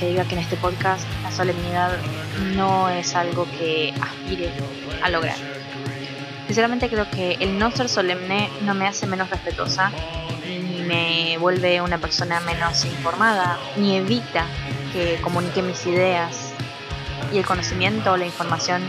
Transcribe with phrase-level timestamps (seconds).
[0.00, 1.92] que diga que en este podcast la solemnidad
[2.56, 4.50] no es algo que aspire
[5.02, 5.36] a lograr.
[6.46, 9.92] Sinceramente creo que el no ser solemne no me hace menos respetuosa,
[10.48, 14.46] ni me vuelve una persona menos informada, ni evita
[14.94, 16.54] que comunique mis ideas
[17.30, 18.82] y el conocimiento o la información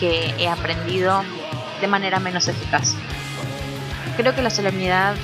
[0.00, 1.22] que he aprendido
[1.80, 2.96] de manera menos eficaz.
[4.16, 5.14] Creo que la solemnidad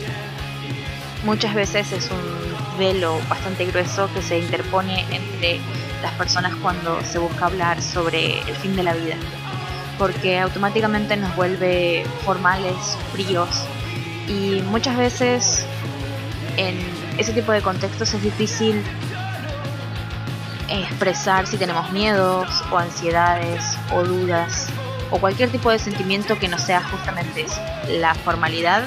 [1.24, 2.35] muchas veces es un
[2.76, 5.60] velo bastante grueso que se interpone entre
[6.02, 9.16] las personas cuando se busca hablar sobre el fin de la vida,
[9.98, 12.76] porque automáticamente nos vuelve formales,
[13.12, 13.48] fríos
[14.28, 15.66] y muchas veces
[16.56, 16.76] en
[17.18, 18.82] ese tipo de contextos es difícil
[20.68, 23.62] expresar si tenemos miedos o ansiedades
[23.92, 24.66] o dudas
[25.10, 27.46] o cualquier tipo de sentimiento que no sea justamente
[27.88, 28.84] la formalidad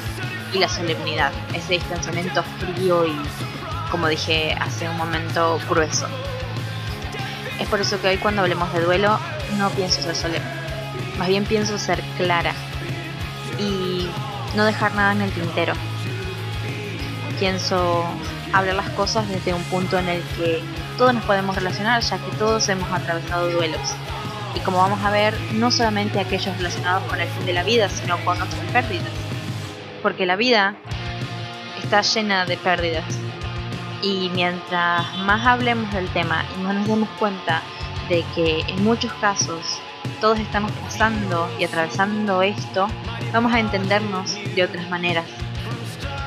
[0.54, 3.16] y la solemnidad, ese distanciamiento frío y,
[3.90, 6.08] como dije hace un momento, grueso.
[7.60, 9.20] Es por eso que hoy cuando hablemos de duelo
[9.58, 10.50] no pienso ser solemne,
[11.18, 12.54] más bien pienso ser clara
[13.58, 14.10] y
[14.56, 15.74] no dejar nada en el tintero.
[17.40, 18.06] Pienso
[18.54, 20.62] hablar las cosas desde un punto en el que
[20.98, 23.94] todos nos podemos relacionar, ya que todos hemos atravesado duelos.
[24.56, 27.88] Y como vamos a ver, no solamente aquellos relacionados con el fin de la vida,
[27.90, 29.12] sino con otras pérdidas
[30.02, 30.76] porque la vida
[31.84, 33.06] está llena de pérdidas.
[34.02, 37.62] Y mientras más hablemos del tema y más nos demos cuenta
[38.08, 39.80] de que en muchos casos
[40.22, 42.88] todos estamos pasando y atravesando esto,
[43.34, 45.26] vamos a entendernos de otras maneras.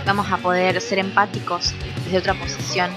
[0.06, 1.72] Vamos a poder ser empáticos
[2.04, 2.90] desde otra posición.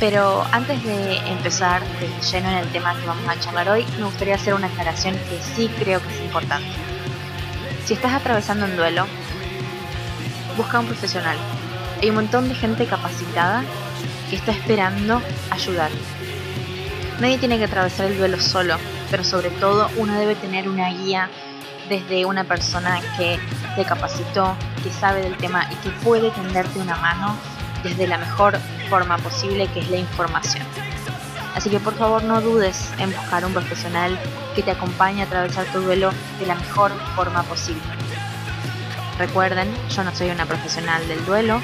[0.00, 4.04] Pero antes de empezar de lleno en el tema que vamos a charlar hoy, me
[4.04, 6.68] gustaría hacer una aclaración que sí creo que es importante.
[7.84, 9.06] Si estás atravesando un duelo,
[10.56, 11.36] busca un profesional.
[12.02, 13.62] Hay un montón de gente capacitada
[14.28, 15.88] que está esperando ayudar.
[17.20, 18.76] Nadie tiene que atravesar el duelo solo,
[19.08, 21.30] pero sobre todo uno debe tener una guía
[21.88, 23.38] desde una persona que
[23.76, 27.36] te capacitó, que sabe del tema y que puede tenderte una mano
[27.84, 28.58] desde la mejor
[28.90, 30.66] forma posible que es la información.
[31.54, 34.18] Así que por favor no dudes en buscar un profesional
[34.56, 37.82] que te acompañe a atravesar tu duelo de la mejor forma posible.
[39.18, 41.60] Recuerden, yo no soy una profesional del duelo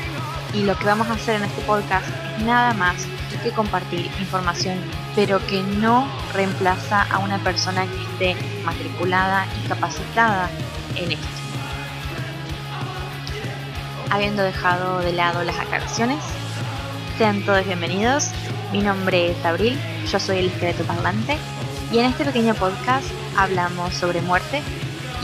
[0.55, 3.07] y lo que vamos a hacer en este podcast es nada más
[3.43, 4.79] que compartir información,
[5.15, 10.51] pero que no reemplaza a una persona que esté matriculada y capacitada
[10.97, 11.27] en esto.
[14.11, 16.19] Habiendo dejado de lado las aclaraciones,
[17.19, 18.33] sean todos bienvenidos
[18.73, 19.79] mi nombre es Abril,
[20.11, 21.39] yo soy el esqueleto parlante
[21.91, 24.63] y en este pequeño podcast hablamos sobre muerte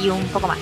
[0.03, 0.59] y un poco más.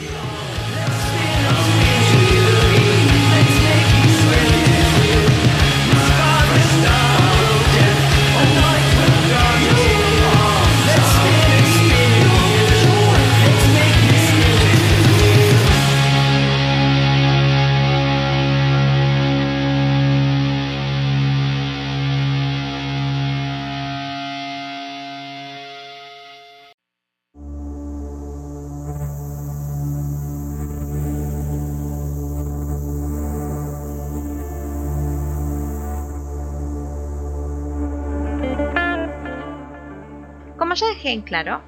[41.12, 41.60] En claro,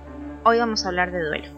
[0.45, 1.49] hoy vamos a hablar de duelo,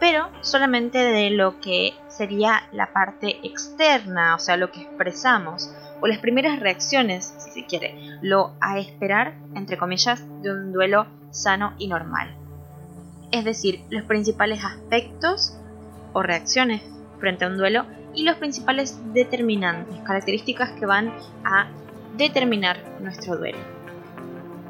[0.00, 6.08] pero solamente de lo que sería la parte externa, o sea, lo que expresamos, o
[6.08, 11.74] las primeras reacciones, si se quiere, lo a esperar, entre comillas, de un duelo sano
[11.78, 12.34] y normal.
[13.30, 15.56] Es decir, los principales aspectos
[16.12, 16.82] o reacciones
[17.20, 21.12] frente a un duelo y los principales determinantes, características que van
[21.44, 21.68] a
[22.16, 23.58] determinar nuestro duelo.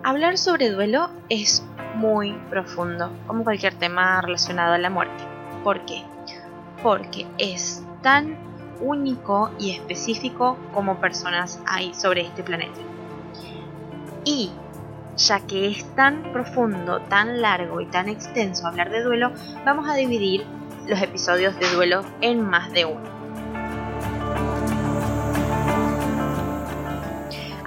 [0.04, 5.24] Hablar sobre duelo es muy profundo, como cualquier tema relacionado a la muerte.
[5.62, 6.04] ¿Por qué?
[6.82, 8.36] Porque es tan
[8.80, 12.80] único y específico como personas hay sobre este planeta.
[14.24, 14.50] Y
[15.16, 19.32] ya que es tan profundo, tan largo y tan extenso hablar de duelo,
[19.64, 20.44] vamos a dividir
[20.86, 23.21] los episodios de duelo en más de uno.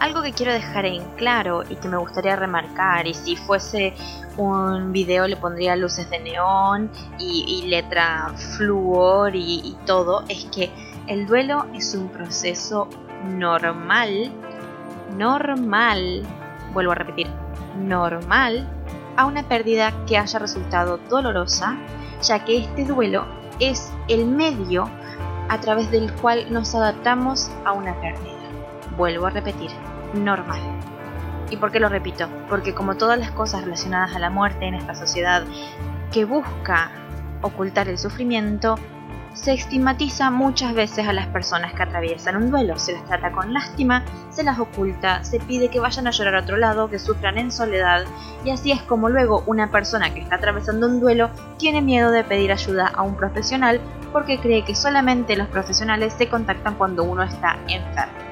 [0.06, 3.96] Algo que quiero dejar en claro y que me gustaría remarcar, y si fuese
[4.38, 10.70] un video le pondría luces de neón y, letra flúor y, y todo, es que
[11.08, 12.88] el duelo es un proceso
[13.24, 14.32] normal,
[15.18, 16.22] normal,
[16.72, 17.28] vuelvo a repetir,
[17.76, 18.70] normal
[19.18, 21.80] a una pérdida que haya resultado dolorosa,
[22.22, 23.26] ya que este duelo
[23.60, 24.88] es el medio
[25.50, 28.36] a través del cual nos adaptamos a una pérdida.
[28.98, 29.72] Vuelvo a repetir,
[30.24, 30.62] normal.
[31.50, 32.28] ¿Y por qué lo repito?
[32.50, 35.44] Porque como todas las cosas relacionadas a la muerte en esta sociedad
[36.12, 36.92] que busca
[37.42, 38.76] ocultar el sufrimiento,
[39.36, 43.54] se estigmatiza muchas veces a las personas que atraviesan un duelo, se las trata con
[43.54, 47.38] lástima, se las oculta, se pide que vayan a llorar a otro lado, que sufran
[47.38, 48.06] en soledad,
[48.46, 52.24] y así es como luego una persona que está atravesando un duelo tiene miedo de
[52.24, 53.82] pedir ayuda a un profesional
[54.14, 58.25] porque cree que solamente los profesionales se contactan cuando uno está enfermo.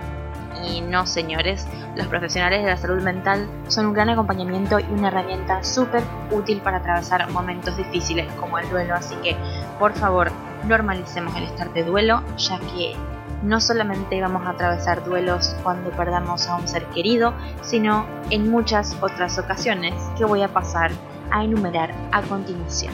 [0.65, 5.09] Y no, señores, los profesionales de la salud mental son un gran acompañamiento y una
[5.09, 9.35] herramienta súper útil para atravesar momentos difíciles como el duelo, así que
[9.79, 10.31] por favor
[10.67, 12.95] normalicemos el estar de duelo, ya que
[13.43, 18.95] no solamente vamos a atravesar duelos cuando perdamos a un ser querido, sino en muchas
[19.01, 20.91] otras ocasiones que voy a pasar
[21.29, 22.93] a enumerar a continuación.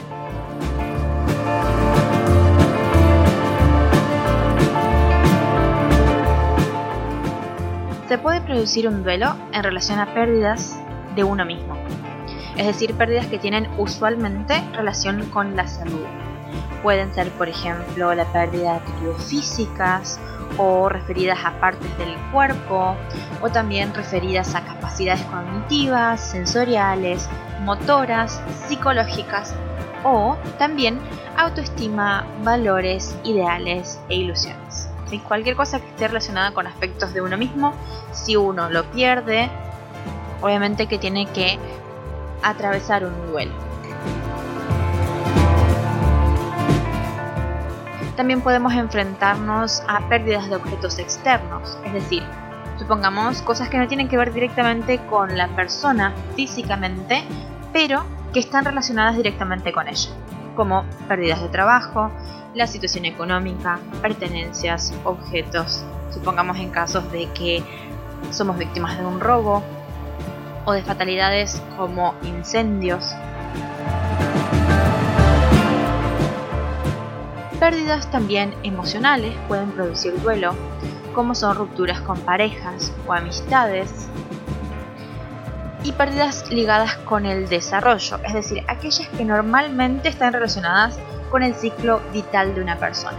[8.10, 10.76] Se puede producir un duelo en relación a pérdidas
[11.14, 11.76] de uno mismo,
[12.56, 16.04] es decir, pérdidas que tienen usualmente relación con la salud.
[16.82, 20.18] Pueden ser, por ejemplo, la pérdida de actitudes físicas
[20.58, 22.96] o referidas a partes del cuerpo
[23.42, 27.28] o también referidas a capacidades cognitivas, sensoriales,
[27.62, 29.54] motoras, psicológicas
[30.02, 30.98] o también
[31.36, 34.89] autoestima, valores, ideales e ilusiones.
[35.18, 37.74] Cualquier cosa que esté relacionada con aspectos de uno mismo,
[38.12, 39.50] si uno lo pierde,
[40.40, 41.58] obviamente que tiene que
[42.42, 43.52] atravesar un duelo.
[48.16, 52.22] También podemos enfrentarnos a pérdidas de objetos externos, es decir,
[52.78, 57.24] supongamos cosas que no tienen que ver directamente con la persona físicamente,
[57.72, 60.10] pero que están relacionadas directamente con ella,
[60.60, 62.10] como pérdidas de trabajo,
[62.52, 67.64] la situación económica, pertenencias, objetos, supongamos en casos de que
[68.30, 69.62] somos víctimas de un robo
[70.66, 73.10] o de fatalidades como incendios.
[77.58, 80.52] Pérdidas también emocionales pueden producir duelo,
[81.14, 84.10] como son rupturas con parejas o amistades,
[85.82, 90.98] y pérdidas ligadas con el desarrollo, es decir, aquellas que normalmente están relacionadas
[91.30, 93.18] con el ciclo vital de una persona,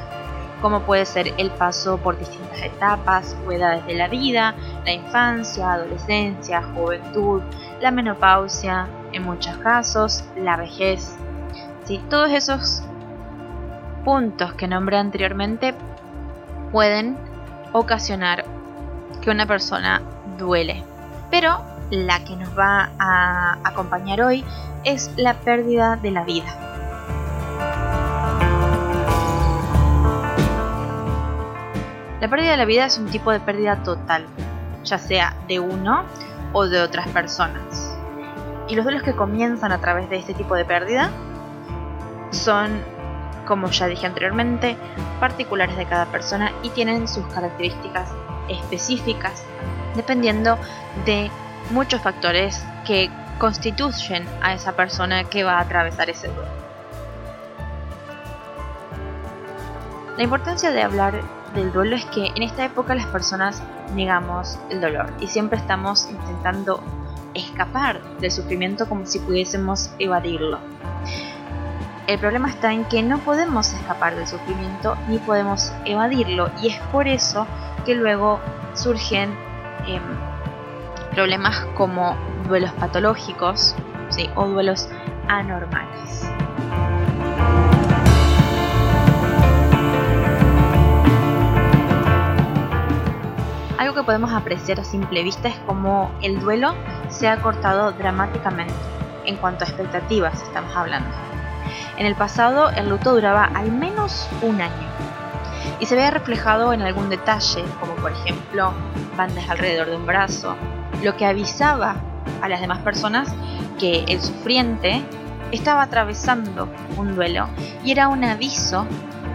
[0.61, 4.53] como puede ser el paso por distintas etapas o edades de la vida,
[4.85, 7.41] la infancia, adolescencia, juventud,
[7.81, 11.15] la menopausia, en muchos casos, la vejez.
[11.85, 11.99] ¿sí?
[12.09, 12.83] Todos esos
[14.05, 15.73] puntos que nombré anteriormente
[16.71, 17.17] pueden
[17.73, 18.45] ocasionar
[19.21, 20.01] que una persona
[20.37, 20.83] duele.
[21.29, 24.43] Pero la que nos va a acompañar hoy
[24.83, 26.57] es la pérdida de la vida.
[32.19, 34.25] La pérdida de la vida es un tipo de pérdida total,
[34.83, 36.03] ya sea de uno
[36.53, 37.97] o de otras personas.
[38.69, 41.09] Y los duelos que comienzan a través de este tipo de pérdida
[42.29, 42.81] son,
[43.45, 44.77] como ya dije anteriormente,
[45.19, 48.09] particulares de cada persona y tienen sus características
[48.47, 49.43] específicas
[49.95, 50.57] dependiendo
[51.05, 51.29] de
[51.69, 56.61] muchos factores que constituyen a esa persona que va a atravesar ese duelo.
[60.17, 61.21] La importancia de hablar
[61.55, 63.63] del duelo es que en esta época las personas
[63.95, 66.81] negamos el dolor y siempre estamos intentando
[67.33, 70.59] escapar del sufrimiento como si pudiésemos evadirlo.
[72.07, 76.79] El problema está en que no podemos escapar del sufrimiento ni podemos evadirlo y es
[76.91, 77.47] por eso
[77.85, 78.39] que luego
[78.73, 79.33] surgen
[79.87, 80.01] em,
[81.11, 82.15] problemas como
[82.47, 83.75] duelos patológicos
[84.35, 84.89] o duelos
[85.27, 86.29] anormales.
[93.77, 96.75] Algo que podemos apreciar a simple vista es como el duelo
[97.09, 98.73] se ha cortado dramáticamente
[99.25, 101.09] en cuanto a expectativas estamos hablando.
[101.97, 104.87] En el pasado el luto duraba al menos un año
[105.79, 108.73] y se veía reflejado en algún detalle, como por ejemplo
[109.15, 110.55] bandas alrededor de un brazo,
[111.03, 111.95] lo que avisaba
[112.41, 113.33] a las demás personas
[113.79, 115.01] que el sufriente
[115.51, 117.47] estaba atravesando un duelo
[117.83, 118.85] y era un aviso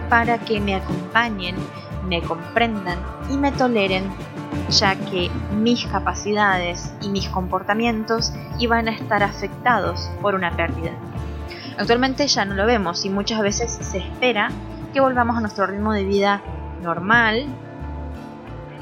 [0.09, 1.55] para que me acompañen,
[2.07, 4.09] me comprendan y me toleren,
[4.69, 10.91] ya que mis capacidades y mis comportamientos iban a estar afectados por una pérdida.
[11.77, 14.49] Actualmente ya no lo vemos y muchas veces se espera
[14.93, 16.41] que volvamos a nuestro ritmo de vida
[16.81, 17.45] normal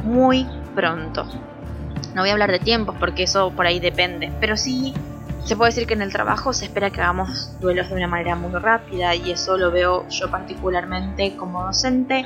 [0.04, 1.26] muy pronto.
[2.16, 4.94] No voy a hablar de tiempos porque eso por ahí depende, pero sí
[5.44, 8.36] se puede decir que en el trabajo se espera que hagamos duelos de una manera
[8.36, 12.26] muy rápida y eso lo veo yo particularmente como docente.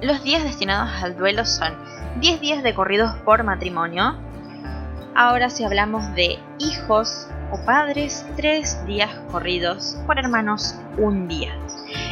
[0.00, 1.74] Los días destinados al duelo son
[2.20, 4.16] 10 días de corridos por matrimonio,
[5.18, 11.56] Ahora si hablamos de hijos o padres, tres días corridos, por hermanos, un día.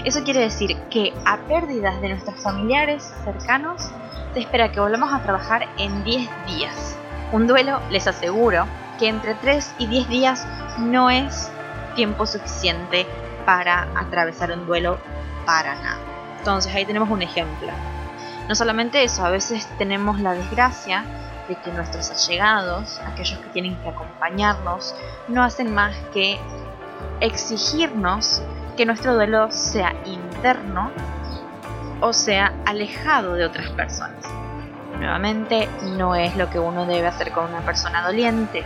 [0.06, 3.90] Eso quiere decir que a pérdidas de nuestros familiares cercanos,
[4.33, 6.97] se espera que volvamos a trabajar en 10 días.
[7.35, 8.64] Un duelo, les aseguro,
[8.97, 10.47] que entre 3 y 10 días
[10.79, 11.50] no es
[11.97, 13.09] tiempo suficiente
[13.45, 14.99] para atravesar un duelo
[15.45, 15.99] para nada.
[16.38, 17.73] Entonces ahí tenemos un ejemplo.
[18.49, 21.05] No solamente eso, a veces tenemos la desgracia
[21.49, 24.95] de que nuestros allegados, aquellos que tienen que acompañarnos,
[25.26, 26.38] no hacen más que
[27.19, 28.43] exigirnos
[28.76, 30.93] que nuestro duelo sea interno
[32.00, 34.43] o sea alejado de otras personas.
[34.98, 38.64] Nuevamente, no es lo que uno debe hacer con una persona doliente.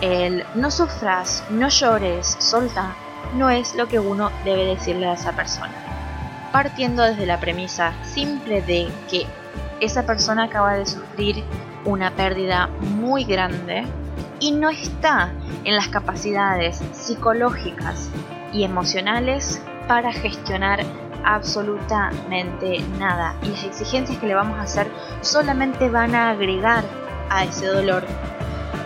[0.00, 2.94] El no sufras, no llores, solta,
[3.34, 5.72] no es lo que uno debe decirle a esa persona.
[6.52, 9.26] Partiendo desde la premisa simple de que
[9.80, 11.44] esa persona acaba de sufrir
[11.84, 13.84] una pérdida muy grande
[14.40, 15.30] y no está
[15.64, 18.10] en las capacidades psicológicas
[18.52, 20.84] y emocionales para gestionar
[21.24, 26.84] absolutamente nada y las exigencias que le vamos a hacer solamente van a agregar
[27.30, 28.04] a ese dolor.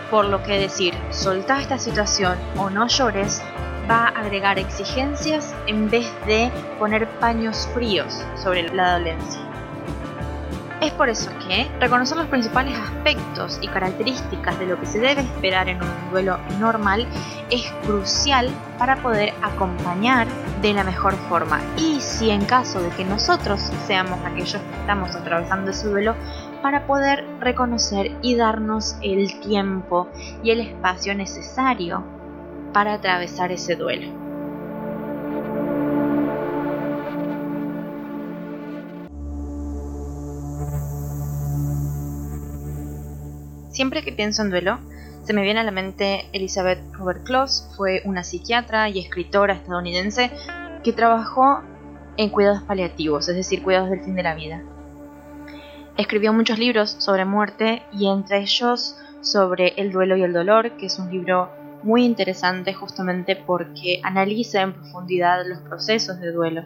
[0.09, 3.41] Por lo que decir, soltar esta situación o no llores
[3.89, 9.52] va a agregar exigencias en vez de poner paños fríos sobre la dolencia.
[10.83, 15.21] Es por eso que reconocer los principales aspectos y características de lo que se debe
[15.21, 17.07] esperar en un duelo normal
[17.49, 20.27] es crucial para poder acompañar
[20.61, 21.61] de la mejor forma.
[21.77, 26.15] Y si en caso de que nosotros seamos aquellos que estamos atravesando ese duelo,
[26.61, 30.09] para poder reconocer y darnos el tiempo
[30.43, 32.03] y el espacio necesario
[32.73, 34.22] para atravesar ese duelo.
[43.73, 44.77] Siempre que pienso en duelo,
[45.23, 50.29] se me viene a la mente Elizabeth Robert Kloss, fue una psiquiatra y escritora estadounidense
[50.83, 51.63] que trabajó
[52.15, 54.61] en cuidados paliativos, es decir, cuidados del fin de la vida.
[55.97, 60.85] Escribió muchos libros sobre muerte y entre ellos sobre el duelo y el dolor, que
[60.85, 61.49] es un libro
[61.81, 66.63] muy interesante justamente porque analiza en profundidad los procesos de duelo.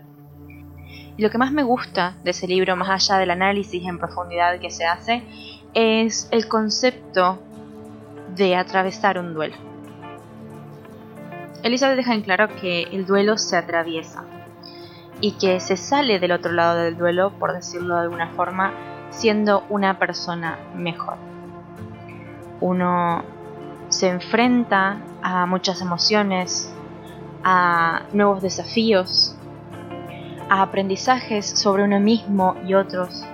[1.15, 4.59] Y lo que más me gusta de ese libro, más allá del análisis en profundidad
[4.59, 5.23] que se hace,
[5.79, 7.37] es el concepto
[8.35, 9.55] de atravesar un duelo.
[11.61, 14.23] Elizabeth deja en claro que el duelo se atraviesa
[15.21, 18.73] y que se sale del otro lado del duelo, por decirlo de alguna forma,
[19.11, 21.17] siendo una persona mejor.
[22.59, 23.23] Uno
[23.89, 26.73] se enfrenta a muchas emociones,
[27.43, 29.35] a nuevos desafíos,
[30.49, 33.27] a aprendizajes sobre uno mismo y otros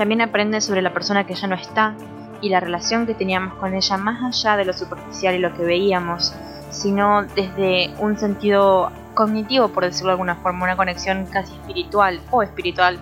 [0.00, 1.94] también aprende sobre la persona que ya no está
[2.40, 5.62] y la relación que teníamos con ella más allá de lo superficial y lo que
[5.62, 6.34] veíamos,
[6.70, 12.42] sino desde un sentido cognitivo, por decirlo de alguna forma, una conexión casi espiritual o
[12.42, 12.98] espiritual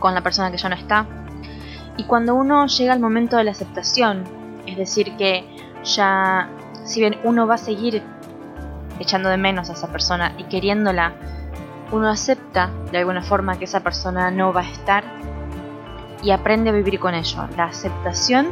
[0.00, 1.06] con la persona que ya no está.
[1.96, 4.24] Y cuando uno llega al momento de la aceptación,
[4.66, 5.44] es decir, que
[5.84, 6.48] ya,
[6.82, 8.02] si bien uno va a seguir
[8.98, 11.12] echando de menos a esa persona y queriéndola,
[11.92, 15.04] uno acepta de alguna forma que esa persona no va a estar,
[16.22, 17.46] y aprende a vivir con ello.
[17.56, 18.48] La aceptación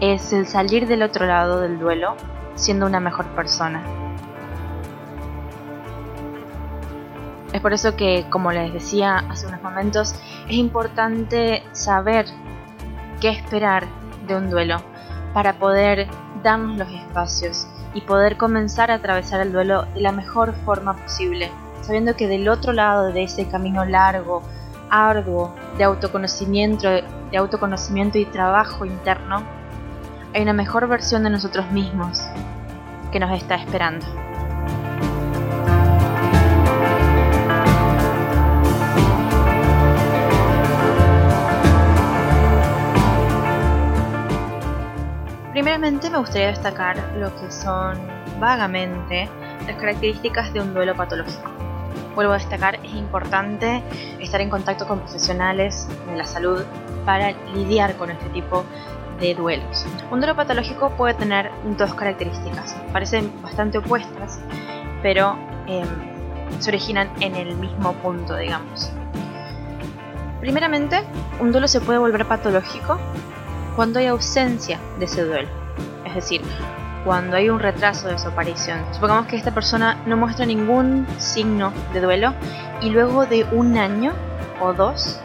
[0.00, 2.16] es el salir del otro lado del duelo
[2.54, 3.82] siendo una mejor persona.
[7.52, 10.14] Es por eso que, como les decía hace unos momentos,
[10.48, 12.26] es importante saber
[13.20, 13.86] qué esperar
[14.26, 14.80] de un duelo
[15.34, 16.06] para poder
[16.42, 21.50] darnos los espacios y poder comenzar a atravesar el duelo de la mejor forma posible,
[21.82, 24.42] sabiendo que del otro lado de ese camino largo,
[24.90, 29.42] arduo de autoconocimiento, de autoconocimiento y trabajo interno,
[30.34, 32.22] hay una mejor versión de nosotros mismos
[33.10, 34.06] que nos está esperando.
[45.52, 47.98] Primeramente me gustaría destacar lo que son
[48.38, 49.28] vagamente
[49.66, 51.49] las características de un duelo patológico
[52.14, 53.82] vuelvo a destacar, es importante
[54.18, 56.62] estar en contacto con profesionales de la salud
[57.04, 58.64] para lidiar con este tipo
[59.20, 59.86] de duelos.
[60.10, 64.40] Un duelo patológico puede tener dos características, parecen bastante opuestas,
[65.02, 65.36] pero
[65.66, 65.86] em,
[66.58, 68.92] se originan en el mismo punto, digamos.
[70.40, 71.02] Primeramente,
[71.38, 72.98] un duelo se puede volver patológico
[73.76, 75.48] cuando hay ausencia de ese duelo.
[76.06, 76.40] Es decir,
[77.04, 78.80] cuando hay un retraso de su aparición.
[78.92, 82.34] Supongamos que esta persona no muestra ningún signo de duelo
[82.80, 84.12] y luego de un año
[84.60, 85.20] o dos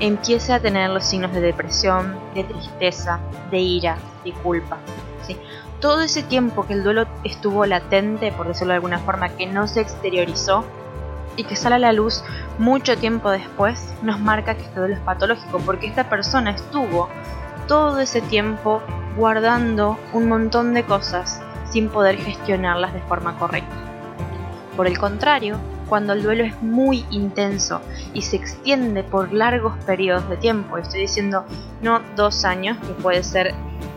[0.00, 3.18] empiece a tener los signos de depresión, de tristeza,
[3.50, 4.78] de ira, de culpa.
[5.26, 5.36] ¿sí?
[5.80, 9.66] Todo ese tiempo que el duelo estuvo latente, por decirlo de alguna forma, que no
[9.66, 10.64] se exteriorizó
[11.36, 12.24] y que sale a la luz
[12.58, 17.08] mucho tiempo después, nos marca que este duelo es patológico, porque esta persona estuvo
[17.68, 18.82] todo ese tiempo
[19.18, 23.74] guardando un montón de cosas sin poder gestionarlas de forma correcta.
[24.76, 25.56] Por el contrario,
[25.88, 27.80] cuando el duelo es muy intenso
[28.14, 31.44] y se extiende por largos periodos de tiempo, estoy diciendo
[31.82, 33.54] no dos años, que puede ser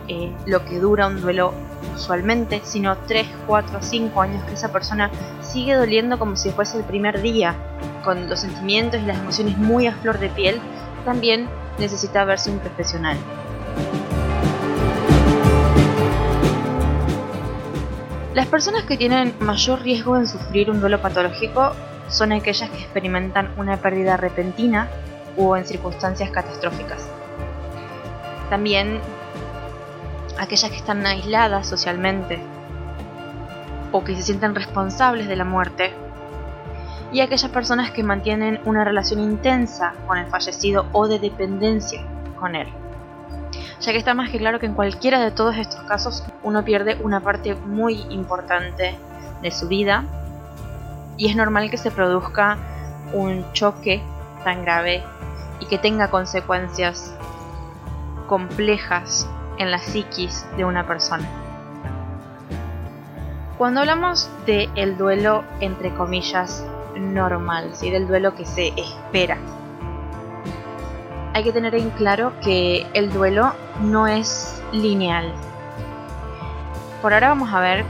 [0.08, 1.54] eh, lo que dura un duelo
[1.94, 5.08] usualmente, sino 3, 4, 5 años que esa persona
[5.40, 7.54] sigue doliendo como si fuese el primer día,
[8.02, 10.60] con los sentimientos y las emociones muy a flor de piel,
[11.04, 11.48] también
[11.78, 13.16] necesita verse un profesional.
[18.34, 21.72] Las personas que tienen mayor riesgo en sufrir un duelo patológico
[22.08, 24.88] son aquellas que experimentan una pérdida repentina
[25.36, 27.06] o en circunstancias catastróficas.
[28.48, 29.00] También
[30.38, 32.40] aquellas que están aisladas socialmente
[33.92, 35.92] o que se sienten responsables de la muerte
[37.12, 42.02] y aquellas personas que mantienen una relación intensa con el fallecido o de dependencia
[42.40, 42.68] con él
[43.82, 46.98] ya que está más que claro que en cualquiera de todos estos casos uno pierde
[47.02, 48.98] una parte muy importante
[49.42, 50.04] de su vida
[51.16, 52.58] y es normal que se produzca
[53.12, 54.02] un choque
[54.44, 55.02] tan grave
[55.60, 57.14] y que tenga consecuencias
[58.26, 61.28] complejas en la psiquis de una persona.
[63.58, 66.66] Cuando hablamos del el duelo entre comillas
[66.96, 67.90] normal, ¿sí?
[67.90, 69.36] del duelo que se espera,
[71.34, 75.32] hay que tener en claro que el duelo no es lineal.
[77.02, 77.84] Por ahora vamos a ver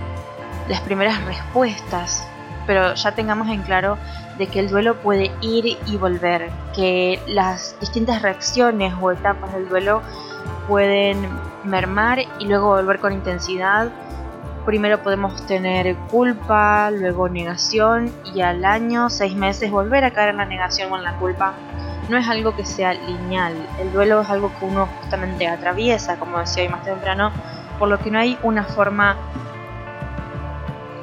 [0.68, 2.27] las primeras respuestas,
[2.66, 3.98] pero ya tengamos en claro
[4.38, 9.68] de que el duelo puede ir y volver, que las distintas reacciones o etapas del
[9.68, 10.01] duelo
[10.66, 11.29] pueden
[11.62, 13.90] mermar y luego volver con intensidad.
[14.64, 20.38] Primero podemos tener culpa, luego negación y al año, seis meses, volver a caer en
[20.38, 21.53] la negación o en la culpa
[22.09, 23.55] no es algo que sea lineal.
[23.79, 27.31] El duelo es algo que uno justamente atraviesa, como decía hoy más temprano,
[27.78, 29.16] por lo que no hay una forma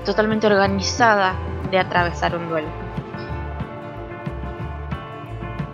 [0.06, 1.36] totalmente organizada
[1.70, 2.68] de atravesar un duelo.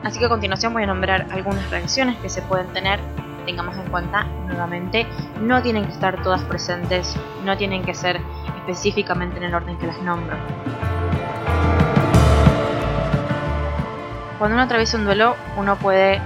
[0.04, 3.00] Así que a continuación voy a nombrar algunas reacciones que se pueden tener.
[3.46, 5.08] Tengamos en cuenta nuevamente,
[5.40, 8.20] no tienen que estar todas presentes, no tienen que ser
[8.58, 10.36] específicamente en el orden que las nombro.
[14.38, 16.22] Cuando uno atraviesa un duelo, uno puede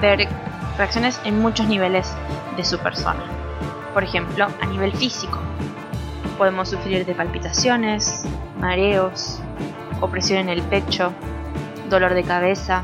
[0.00, 0.28] ver
[0.76, 2.14] reacciones en muchos niveles
[2.56, 3.22] de su persona.
[3.94, 5.38] Por ejemplo, a nivel físico,
[6.36, 8.24] podemos sufrir de palpitaciones,
[8.58, 9.38] mareos,
[10.00, 11.12] opresión en el pecho,
[11.88, 12.82] dolor de cabeza,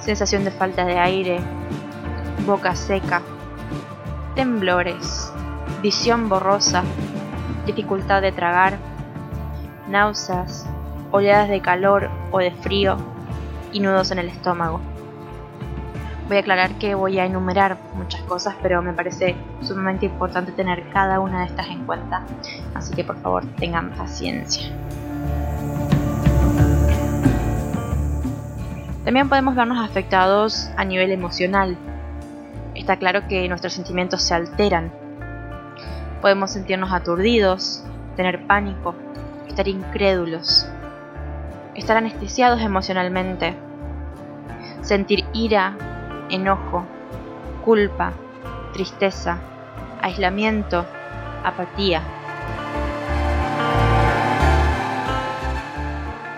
[0.00, 1.38] sensación de falta de aire,
[2.44, 3.22] boca seca,
[4.34, 5.32] temblores,
[5.80, 6.82] visión borrosa,
[7.64, 8.78] dificultad de tragar,
[9.88, 10.66] náuseas,
[11.12, 12.96] oleadas de calor o de frío,
[13.72, 14.80] y nudos en el estómago.
[16.30, 20.88] Voy a aclarar que voy a enumerar muchas cosas, pero me parece sumamente importante tener
[20.90, 22.22] cada una de estas en cuenta,
[22.72, 24.70] así que por favor tengan paciencia.
[29.04, 31.76] También podemos vernos afectados a nivel emocional.
[32.76, 34.92] Está claro que nuestros sentimientos se alteran.
[36.22, 37.82] Podemos sentirnos aturdidos,
[38.14, 38.94] tener pánico,
[39.48, 40.68] estar incrédulos,
[41.74, 43.56] estar anestesiados emocionalmente,
[44.80, 45.76] sentir ira,
[46.30, 46.84] enojo,
[47.64, 48.12] culpa,
[48.72, 49.38] tristeza,
[50.00, 50.86] aislamiento,
[51.44, 52.02] apatía.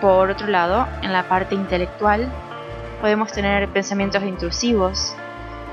[0.01, 2.29] Por otro lado, en la parte intelectual,
[2.99, 5.15] podemos tener pensamientos intrusivos,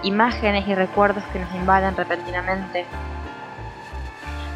[0.02, 2.86] imágenes y recuerdos que nos invaden repentinamente,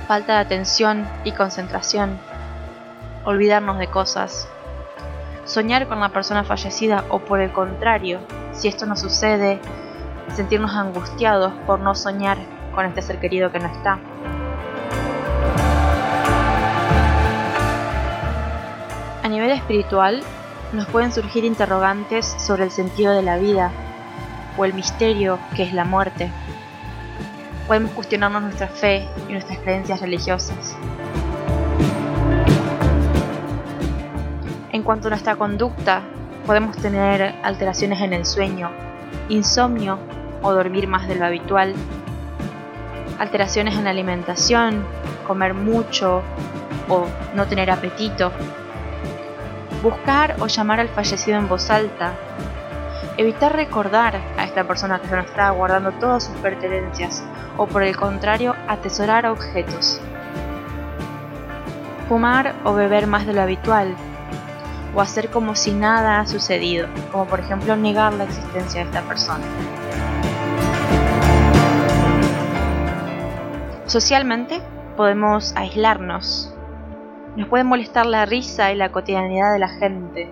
[0.06, 2.18] falta de atención y concentración,
[3.24, 4.48] olvidarnos de cosas,
[5.44, 8.20] soñar con la persona fallecida o por el contrario,
[8.52, 9.60] si esto no sucede,
[10.34, 12.38] sentirnos angustiados por no soñar
[12.74, 13.98] con este ser querido que no está.
[19.22, 20.22] A nivel espiritual,
[20.72, 23.70] nos pueden surgir interrogantes sobre el sentido de la vida
[24.56, 26.30] o el misterio que es la muerte.
[27.66, 30.76] Podemos cuestionarnos nuestra fe y nuestras creencias religiosas.
[34.84, 36.02] Cuanto a nuestra conducta,
[36.46, 38.70] podemos tener alteraciones en el sueño,
[39.28, 39.98] insomnio
[40.42, 41.74] o dormir más de lo habitual,
[43.18, 44.84] alteraciones en la alimentación,
[45.26, 46.22] comer mucho
[46.88, 48.30] o no tener apetito,
[49.82, 52.12] buscar o llamar al fallecido en voz alta,
[53.16, 57.22] Evitar recordar a esta persona que se nos está guardando todas sus pertenencias
[57.56, 60.00] o por el contrario atesorar objetos.
[62.08, 63.94] Fumar o beber más de lo habitual
[64.94, 69.02] o hacer como si nada ha sucedido, como por ejemplo negar la existencia de esta
[69.02, 69.44] persona.
[73.86, 74.60] Socialmente
[74.96, 76.54] podemos aislarnos.
[77.36, 80.30] Nos puede molestar la risa y la cotidianidad de la gente.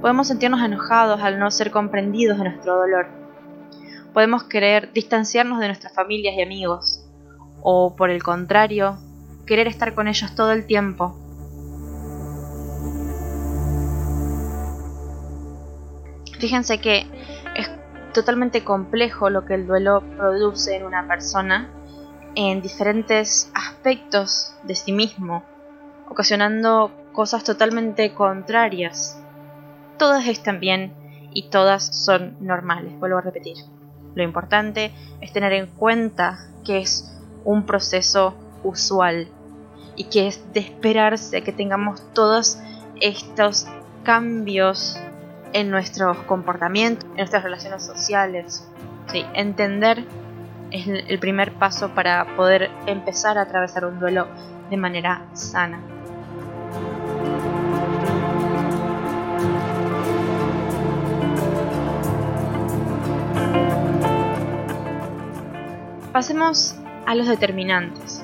[0.00, 3.06] Podemos sentirnos enojados al no ser comprendidos de nuestro dolor.
[4.12, 7.04] Podemos querer distanciarnos de nuestras familias y amigos.
[7.62, 8.98] O por el contrario,
[9.46, 11.16] querer estar con ellos todo el tiempo.
[16.42, 17.06] Fíjense que
[17.54, 17.70] es
[18.12, 21.70] totalmente complejo lo que el duelo produce en una persona
[22.34, 25.44] en diferentes aspectos de sí mismo,
[26.08, 29.22] ocasionando cosas totalmente contrarias.
[29.98, 30.92] Todas están bien
[31.32, 33.58] y todas son normales, vuelvo a repetir.
[34.16, 39.28] Lo importante es tener en cuenta que es un proceso usual
[39.94, 42.58] y que es de esperarse que tengamos todos
[43.00, 43.68] estos
[44.02, 44.98] cambios
[45.52, 48.68] en nuestros comportamientos, en nuestras relaciones sociales.
[49.34, 50.04] Entender
[50.70, 54.26] es el primer paso para poder empezar a atravesar un duelo
[54.70, 55.80] de manera sana.
[66.12, 66.74] Pasemos
[67.06, 68.22] a los determinantes.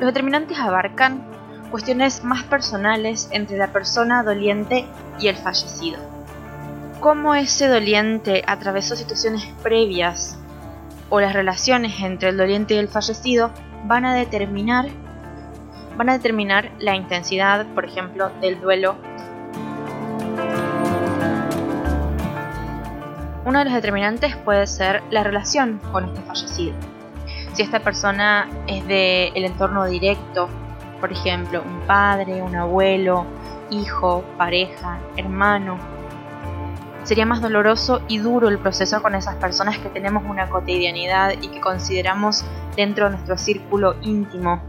[0.00, 1.24] Los determinantes abarcan
[1.70, 4.86] cuestiones más personales entre la persona doliente
[5.18, 6.09] y el fallecido.
[7.00, 10.38] Cómo ese doliente atravesó situaciones previas
[11.08, 13.50] o las relaciones entre el doliente y el fallecido
[13.86, 14.90] van a determinar
[15.96, 18.96] van a determinar la intensidad, por ejemplo, del duelo.
[23.46, 26.74] Uno de los determinantes puede ser la relación con este fallecido.
[27.54, 30.48] Si esta persona es del el entorno directo,
[31.00, 33.24] por ejemplo, un padre, un abuelo,
[33.70, 35.78] hijo, pareja, hermano,
[37.04, 41.48] sería más doloroso y duro el proceso con esas personas que tenemos una cotidianidad y
[41.48, 42.44] que consideramos
[42.76, 44.62] dentro de nuestro círculo íntimo.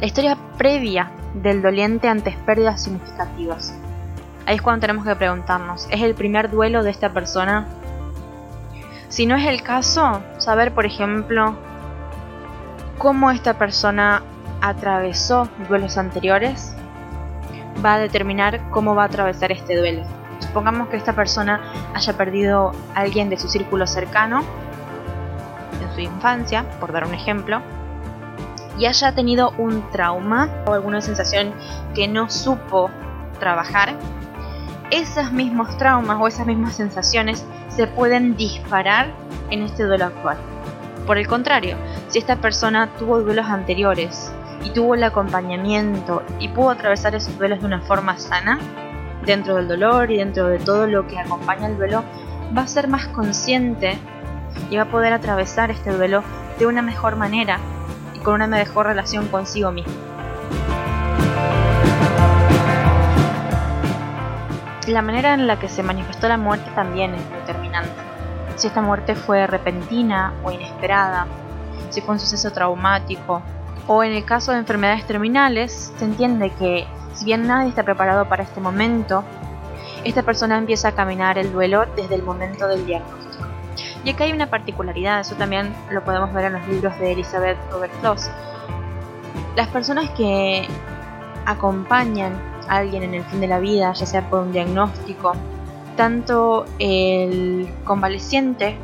[0.00, 3.74] La historia previa del doliente ante pérdidas significativas.
[4.46, 7.66] Ahí es cuando tenemos que preguntarnos, ¿es el primer duelo de esta persona?
[9.08, 11.56] Si no es el caso, saber, por ejemplo,
[12.98, 14.22] cómo esta persona
[14.60, 16.74] atravesó duelos anteriores
[17.84, 20.02] va a determinar cómo va a atravesar este duelo.
[20.40, 21.60] Supongamos que esta persona
[21.94, 24.42] haya perdido a alguien de su círculo cercano
[25.80, 27.60] en su infancia, por dar un ejemplo,
[28.78, 31.52] y haya tenido un trauma o alguna sensación
[31.94, 32.90] que no supo
[33.38, 33.94] trabajar,
[34.90, 39.08] esos mismos traumas o esas mismas sensaciones se pueden disparar
[39.50, 40.38] en este duelo actual.
[41.06, 41.76] Por el contrario,
[42.08, 47.60] si esta persona tuvo duelos anteriores y tuvo el acompañamiento y pudo atravesar esos duelos
[47.60, 48.58] de una forma sana,
[49.24, 52.04] dentro del dolor y dentro de todo lo que acompaña el duelo,
[52.56, 53.98] va a ser más consciente
[54.70, 56.22] y va a poder atravesar este duelo
[56.58, 57.58] de una mejor manera
[58.14, 59.92] y con una mejor relación consigo mismo.
[64.86, 67.92] La manera en la que se manifestó la muerte también es determinante.
[68.56, 71.26] Si esta muerte fue repentina o inesperada,
[71.90, 73.42] si fue un suceso traumático
[73.86, 78.28] o en el caso de enfermedades terminales, se entiende que si bien nadie está preparado
[78.28, 79.24] para este momento,
[80.04, 83.46] esta persona empieza a caminar el duelo desde el momento del diagnóstico.
[84.04, 87.58] Y acá hay una particularidad, eso también lo podemos ver en los libros de Elizabeth
[87.70, 88.30] Robert Kloss.
[89.56, 90.66] Las personas que
[91.44, 92.32] acompañan
[92.68, 95.32] a alguien en el fin de la vida, ya sea por un diagnóstico,
[95.96, 98.78] tanto el convaleciente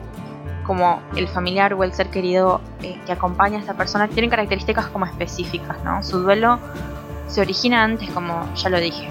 [0.66, 4.87] como el familiar o el ser querido eh, que acompaña a esta persona tienen características
[4.87, 6.02] como específicas, ¿no?
[6.02, 6.59] Su duelo
[7.29, 9.09] se origina antes, como ya lo dije.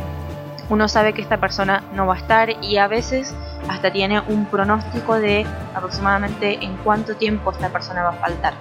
[0.69, 3.33] Uno sabe que esta persona no va a estar y a veces
[3.69, 8.53] hasta tiene un pronóstico de aproximadamente en cuánto tiempo esta persona va a faltar.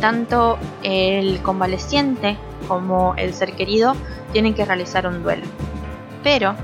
[0.00, 2.36] Tanto el convaleciente
[2.68, 3.94] como el ser querido
[4.32, 5.46] tienen que realizar un duelo.
[6.22, 6.54] Pero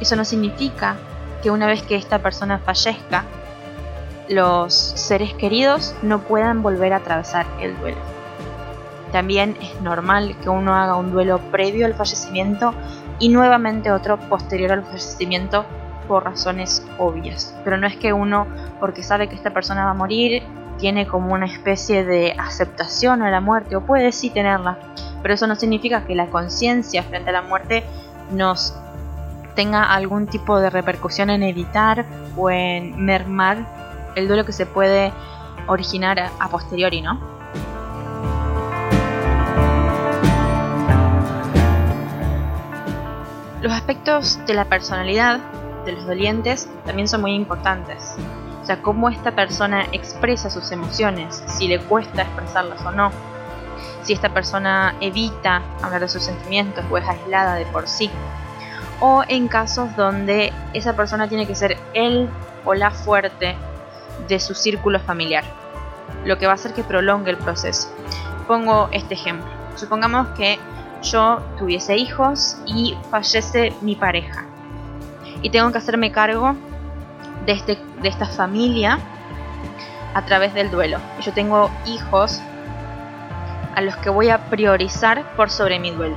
[0.00, 0.96] eso no significa
[1.42, 3.24] que una vez que esta persona fallezca,
[4.28, 7.98] los seres queridos no puedan volver a atravesar el duelo.
[9.12, 12.74] También es normal que uno haga un duelo previo al fallecimiento
[13.18, 15.64] y nuevamente otro posterior al fallecimiento
[16.06, 17.54] por razones obvias.
[17.64, 18.46] Pero no es que uno,
[18.80, 20.42] porque sabe que esta persona va a morir,
[20.78, 24.78] tiene como una especie de aceptación a la muerte, o puede sí tenerla,
[25.22, 27.84] pero eso no significa que la conciencia frente a la muerte
[28.30, 28.74] nos
[29.54, 32.04] tenga algún tipo de repercusión en evitar
[32.36, 33.77] o en mermar
[34.18, 35.12] el duelo que se puede
[35.66, 37.18] originar a posteriori, ¿no?
[43.60, 45.40] Los aspectos de la personalidad
[45.84, 48.14] de los dolientes también son muy importantes.
[48.62, 53.10] O sea, cómo esta persona expresa sus emociones, si le cuesta expresarlas o no.
[54.02, 58.10] Si esta persona evita hablar de sus sentimientos o es aislada de por sí.
[59.00, 62.28] O en casos donde esa persona tiene que ser él
[62.64, 63.56] o la fuerte
[64.26, 65.44] de su círculo familiar.
[66.24, 67.88] Lo que va a hacer que prolongue el proceso.
[68.46, 69.48] Pongo este ejemplo.
[69.76, 70.58] Supongamos que
[71.02, 74.46] yo tuviese hijos y fallece mi pareja.
[75.42, 76.56] Y tengo que hacerme cargo
[77.46, 78.98] de, este, de esta familia
[80.14, 80.98] a través del duelo.
[81.20, 82.40] Yo tengo hijos
[83.74, 86.16] a los que voy a priorizar por sobre mi duelo.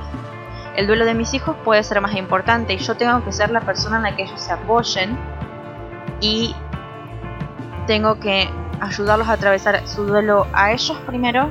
[0.76, 3.60] El duelo de mis hijos puede ser más importante y yo tengo que ser la
[3.60, 5.16] persona en la que ellos se apoyen
[6.20, 6.56] y
[7.86, 8.48] tengo que
[8.80, 11.48] ayudarlos a atravesar su duelo a ellos primero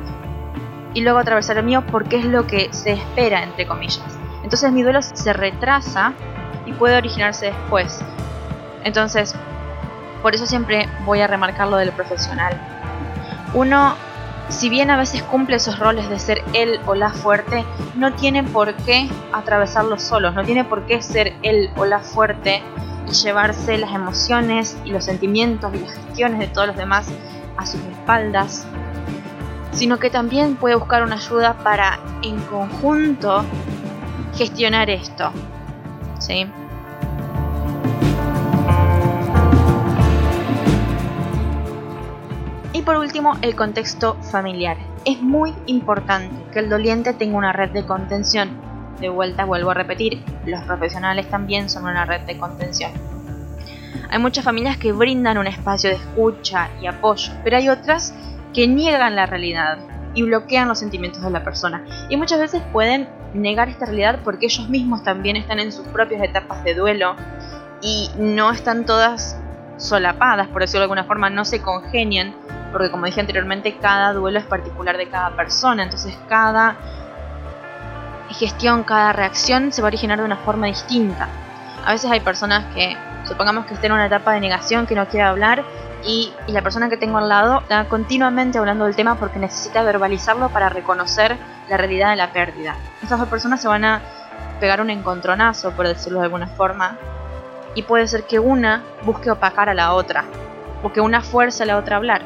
[0.93, 4.03] y luego atravesar el mío porque es lo que se espera, entre comillas.
[4.43, 6.13] Entonces mi duelo se retrasa
[6.65, 8.03] y puede originarse después.
[8.83, 9.35] Entonces,
[10.21, 12.59] por eso siempre voy a remarcar lo del profesional.
[13.53, 13.95] Uno,
[14.49, 17.63] si bien a veces cumple esos roles de ser él o la fuerte,
[17.95, 22.61] no tiene por qué atravesarlos solos, no tiene por qué ser él o la fuerte
[23.11, 27.07] llevarse las emociones y los sentimientos y las gestiones de todos los demás
[27.57, 28.65] a sus espaldas
[29.71, 33.43] sino que también puede buscar una ayuda para en conjunto
[34.35, 35.31] gestionar esto.
[36.19, 36.45] ¿Sí?
[42.73, 44.77] Y por último, el contexto familiar.
[45.05, 48.70] Es muy importante que el doliente tenga una red de contención.
[49.01, 52.91] De vuelta vuelvo a repetir, los profesionales también son una red de contención.
[54.11, 58.13] Hay muchas familias que brindan un espacio de escucha y apoyo, pero hay otras
[58.53, 59.79] que niegan la realidad
[60.13, 61.83] y bloquean los sentimientos de la persona.
[62.09, 66.21] Y muchas veces pueden negar esta realidad porque ellos mismos también están en sus propias
[66.21, 67.15] etapas de duelo
[67.81, 69.39] y no están todas
[69.77, 72.35] solapadas, por decirlo de alguna forma, no se congenian,
[72.71, 76.77] porque como dije anteriormente, cada duelo es particular de cada persona, entonces cada
[78.33, 81.27] gestión, cada reacción se va a originar de una forma distinta.
[81.85, 85.07] A veces hay personas que, supongamos que estén en una etapa de negación, que no
[85.07, 85.63] quiere hablar,
[86.05, 90.49] y, la persona que tengo al lado está continuamente hablando del tema porque necesita verbalizarlo
[90.49, 91.37] para reconocer
[91.69, 92.75] la realidad de la pérdida.
[93.01, 94.01] Estas dos personas se van a
[94.59, 96.97] pegar un encontronazo, por decirlo de alguna forma,
[97.75, 100.25] y puede ser que una busque opacar a la otra,
[100.83, 102.21] o que una fuerce a la otra a hablar.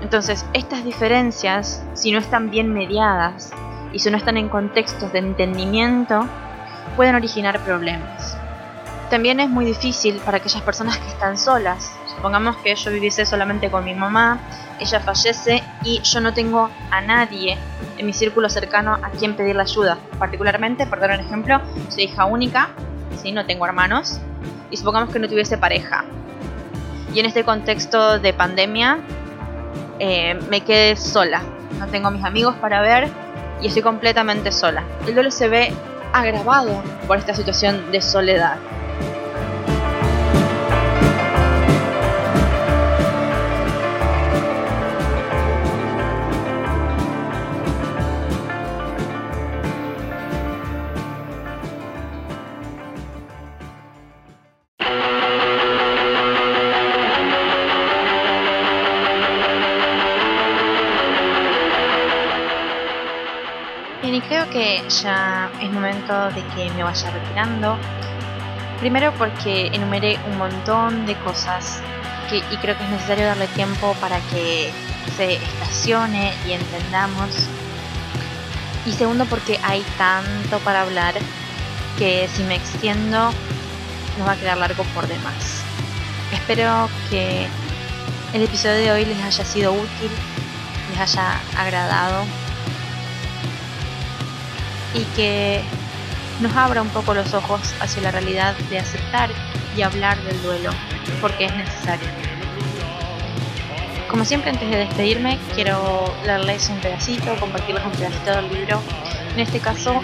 [0.00, 3.52] Entonces, estas diferencias, si no están bien mediadas
[3.92, 6.26] y si no están en contextos de entendimiento,
[6.96, 8.36] pueden originar problemas.
[9.10, 13.70] También es muy difícil para aquellas personas que están solas, Supongamos que yo viviese solamente
[13.70, 14.38] con mi mamá,
[14.78, 17.56] ella fallece y yo no tengo a nadie
[17.98, 19.98] en mi círculo cercano a quien pedirle ayuda.
[20.18, 22.68] Particularmente, por dar un ejemplo, soy hija única,
[23.20, 23.32] ¿sí?
[23.32, 24.20] no tengo hermanos,
[24.70, 26.04] y supongamos que no tuviese pareja.
[27.14, 28.98] Y en este contexto de pandemia
[29.98, 31.42] eh, me quedé sola,
[31.78, 33.10] no tengo mis amigos para ver
[33.62, 34.84] y estoy completamente sola.
[35.06, 35.72] El duelo se ve
[36.12, 38.56] agravado por esta situación de soledad.
[64.88, 67.76] Ya es momento de que me vaya retirando.
[68.80, 71.80] Primero porque enumeré un montón de cosas
[72.50, 74.70] y creo que es necesario darle tiempo para que
[75.16, 77.28] se estacione y entendamos.
[78.86, 81.14] Y segundo porque hay tanto para hablar
[81.98, 83.32] que si me extiendo
[84.18, 85.62] nos va a quedar largo por demás.
[86.32, 87.46] Espero que
[88.32, 90.10] el episodio de hoy les haya sido útil,
[90.90, 92.24] les haya agradado
[94.94, 95.62] y que
[96.40, 99.30] nos abra un poco los ojos hacia la realidad de aceptar
[99.76, 100.70] y hablar del duelo,
[101.20, 102.08] porque es necesario.
[104.08, 108.82] Como siempre, antes de despedirme, quiero leerles un pedacito, compartirles un pedacito del libro.
[109.32, 110.02] En este caso,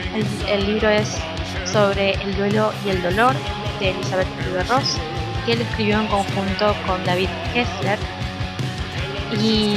[0.49, 1.19] el, libro es
[1.71, 3.35] sobre el duelo y el dolor
[3.79, 4.97] de Elizabeth Kübler-Ross,
[5.45, 7.99] que él escribió en conjunto con David Kessler.
[9.39, 9.77] Y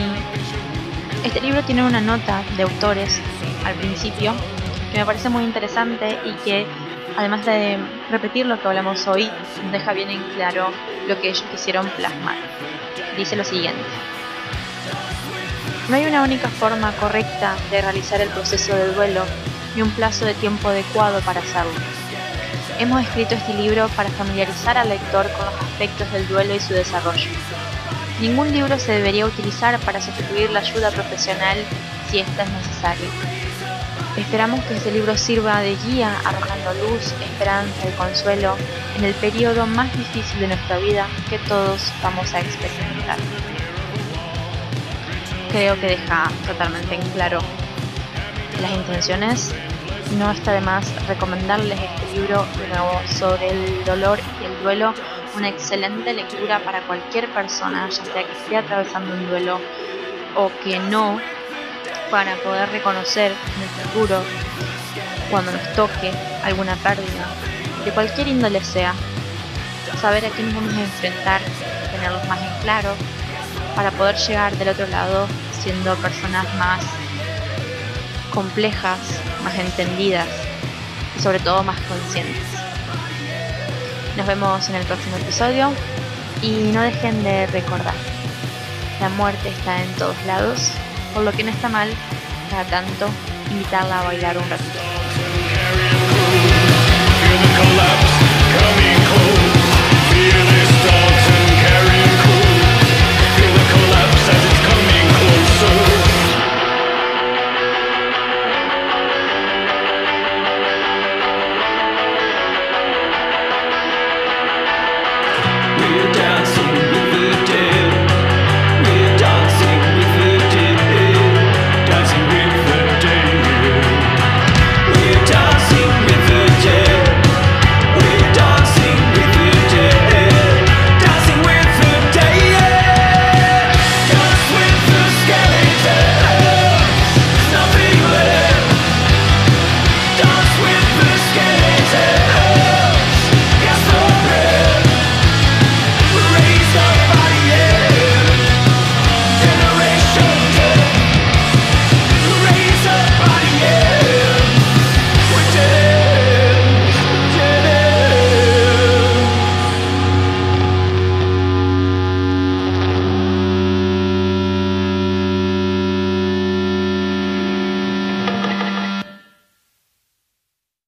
[1.25, 3.19] este libro tiene una nota de autores
[3.65, 4.33] al principio
[4.91, 6.65] que me parece muy interesante y que
[7.17, 7.77] además de
[8.11, 9.31] Repetir lo que hablamos hoy
[9.71, 10.69] deja bien en claro
[11.07, 12.35] lo que ellos quisieron plasmar.
[13.15, 13.81] Dice lo siguiente.
[15.87, 19.23] No hay una única forma correcta de realizar el proceso del duelo
[19.77, 21.71] ni un plazo de tiempo adecuado para hacerlo.
[22.79, 26.73] Hemos escrito este libro para familiarizar al lector con los aspectos del duelo y su
[26.73, 27.29] desarrollo.
[28.19, 31.57] Ningún libro se debería utilizar para sustituir la ayuda profesional
[32.09, 33.50] si ésta es necesaria.
[34.21, 38.55] Esperamos que este libro sirva de guía arrojando luz, esperanza y consuelo
[38.95, 43.17] en el periodo más difícil de nuestra vida que todos vamos a experimentar.
[45.51, 47.39] Creo que deja totalmente en claro
[48.61, 49.53] las intenciones.
[50.17, 54.93] No está de más recomendarles este libro de nuevo sobre el dolor y el duelo,
[55.35, 59.59] una excelente lectura para cualquier persona, ya sea que esté atravesando un duelo
[60.35, 61.19] o que no,
[62.11, 64.21] para poder reconocer en el futuro,
[65.31, 66.11] cuando nos toque
[66.43, 67.25] alguna pérdida,
[67.85, 68.93] de cualquier índole sea,
[69.99, 71.41] saber a qué nos vamos a enfrentar,
[71.91, 72.93] tenerlos más en claro
[73.75, 76.83] para poder llegar del otro lado siendo personas más
[78.33, 78.99] complejas,
[79.43, 80.27] más entendidas
[81.17, 82.43] y sobre todo más conscientes.
[84.17, 85.71] Nos vemos en el próximo episodio
[86.41, 87.93] y no dejen de recordar,
[88.99, 90.71] la muerte está en todos lados,
[91.13, 91.89] por lo que no está mal
[92.49, 93.09] cada tanto
[93.51, 94.79] invitarla a bailar un ratito.